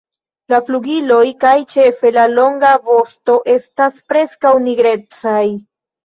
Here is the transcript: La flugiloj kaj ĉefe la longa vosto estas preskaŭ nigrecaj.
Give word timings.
La 0.51 0.59
flugiloj 0.67 1.25
kaj 1.41 1.51
ĉefe 1.73 2.11
la 2.15 2.23
longa 2.31 2.71
vosto 2.87 3.35
estas 3.57 3.99
preskaŭ 4.13 4.55
nigrecaj. 4.65 5.43